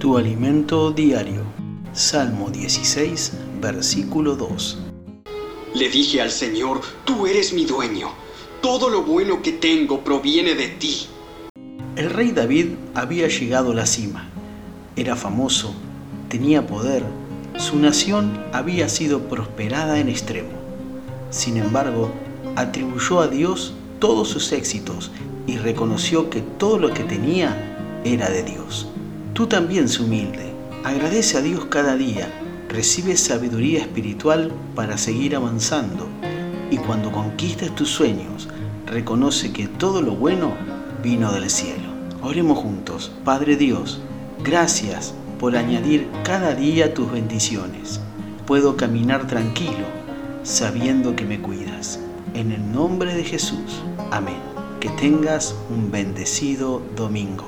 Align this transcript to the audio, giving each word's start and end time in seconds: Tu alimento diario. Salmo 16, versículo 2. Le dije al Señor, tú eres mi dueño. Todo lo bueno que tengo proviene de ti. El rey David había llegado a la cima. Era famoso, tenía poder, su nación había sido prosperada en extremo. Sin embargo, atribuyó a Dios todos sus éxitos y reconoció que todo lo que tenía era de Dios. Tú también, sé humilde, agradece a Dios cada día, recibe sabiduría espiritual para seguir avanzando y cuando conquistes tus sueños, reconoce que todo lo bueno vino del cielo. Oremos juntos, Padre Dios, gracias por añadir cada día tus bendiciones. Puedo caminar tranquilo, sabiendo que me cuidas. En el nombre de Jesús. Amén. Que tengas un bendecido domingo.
Tu 0.00 0.16
alimento 0.16 0.92
diario. 0.92 1.42
Salmo 1.92 2.48
16, 2.48 3.32
versículo 3.60 4.34
2. 4.34 4.78
Le 5.74 5.90
dije 5.90 6.22
al 6.22 6.30
Señor, 6.30 6.80
tú 7.04 7.26
eres 7.26 7.52
mi 7.52 7.66
dueño. 7.66 8.08
Todo 8.62 8.88
lo 8.88 9.02
bueno 9.02 9.42
que 9.42 9.52
tengo 9.52 10.00
proviene 10.00 10.54
de 10.54 10.68
ti. 10.68 11.06
El 11.96 12.08
rey 12.08 12.30
David 12.30 12.68
había 12.94 13.28
llegado 13.28 13.72
a 13.72 13.74
la 13.74 13.84
cima. 13.84 14.30
Era 14.96 15.16
famoso, 15.16 15.74
tenía 16.30 16.66
poder, 16.66 17.04
su 17.58 17.76
nación 17.76 18.42
había 18.54 18.88
sido 18.88 19.28
prosperada 19.28 20.00
en 20.00 20.08
extremo. 20.08 20.48
Sin 21.28 21.58
embargo, 21.58 22.10
atribuyó 22.56 23.20
a 23.20 23.28
Dios 23.28 23.74
todos 23.98 24.28
sus 24.28 24.50
éxitos 24.52 25.10
y 25.46 25.58
reconoció 25.58 26.30
que 26.30 26.40
todo 26.40 26.78
lo 26.78 26.94
que 26.94 27.04
tenía 27.04 28.00
era 28.02 28.30
de 28.30 28.42
Dios. 28.44 28.86
Tú 29.34 29.46
también, 29.46 29.88
sé 29.88 30.02
humilde, 30.02 30.52
agradece 30.84 31.38
a 31.38 31.40
Dios 31.40 31.66
cada 31.66 31.96
día, 31.96 32.28
recibe 32.68 33.16
sabiduría 33.16 33.80
espiritual 33.80 34.52
para 34.74 34.98
seguir 34.98 35.36
avanzando 35.36 36.08
y 36.70 36.76
cuando 36.76 37.10
conquistes 37.10 37.74
tus 37.74 37.88
sueños, 37.90 38.48
reconoce 38.86 39.52
que 39.52 39.66
todo 39.66 40.02
lo 40.02 40.12
bueno 40.12 40.52
vino 41.02 41.32
del 41.32 41.50
cielo. 41.50 41.90
Oremos 42.22 42.58
juntos, 42.58 43.12
Padre 43.24 43.56
Dios, 43.56 44.00
gracias 44.44 45.14
por 45.38 45.56
añadir 45.56 46.06
cada 46.22 46.54
día 46.54 46.92
tus 46.92 47.10
bendiciones. 47.10 48.00
Puedo 48.46 48.76
caminar 48.76 49.26
tranquilo, 49.26 49.86
sabiendo 50.42 51.16
que 51.16 51.24
me 51.24 51.40
cuidas. 51.40 51.98
En 52.34 52.52
el 52.52 52.72
nombre 52.72 53.14
de 53.14 53.24
Jesús. 53.24 53.82
Amén. 54.10 54.38
Que 54.80 54.88
tengas 54.90 55.54
un 55.70 55.90
bendecido 55.90 56.82
domingo. 56.94 57.46